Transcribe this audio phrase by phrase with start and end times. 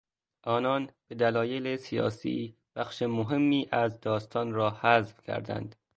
[0.43, 5.75] آنان به دلایل سیاسی بخش مهمی از داستان را حذف کردند.